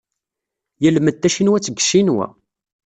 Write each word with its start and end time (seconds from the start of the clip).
Yelmed 0.83 1.15
tacinwat 1.17 1.63
deg 1.69 1.77
Ccinwa. 1.83 2.25